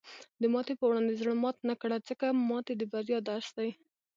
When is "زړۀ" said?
1.19-1.33